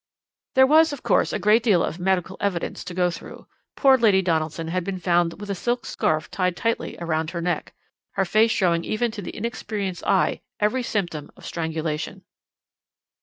"There 0.55 0.65
was, 0.65 0.91
of 0.91 1.03
course, 1.03 1.31
a 1.31 1.37
great 1.37 1.61
deal 1.61 1.83
of 1.83 1.99
medical 1.99 2.35
evidence 2.39 2.83
to 2.85 2.95
go 2.95 3.11
through. 3.11 3.45
Poor 3.75 3.99
Lady 3.99 4.23
Donaldson 4.23 4.69
had 4.69 4.83
been 4.83 4.97
found 4.97 5.39
with 5.39 5.51
a 5.51 5.53
silk 5.53 5.85
scarf 5.85 6.31
tied 6.31 6.57
tightly 6.57 6.97
round 6.99 7.29
her 7.29 7.39
neck, 7.39 7.75
her 8.13 8.25
face 8.25 8.49
showing 8.49 8.83
even 8.83 9.11
to 9.11 9.21
the 9.21 9.35
inexperienced 9.37 10.03
eye 10.07 10.41
every 10.59 10.81
symptom 10.81 11.29
of 11.37 11.45
strangulation. 11.45 12.23